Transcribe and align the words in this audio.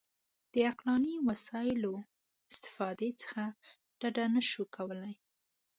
د 0.53 0.55
عقلاني 0.69 1.15
وسایلو 1.27 1.93
استفادې 2.51 3.09
څخه 3.21 3.43
ډډه 3.99 4.25
نه 4.33 4.41
شو 4.49 4.63
کولای. 4.75 5.15